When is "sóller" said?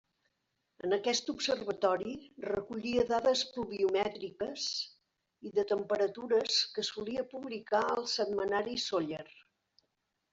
8.87-9.25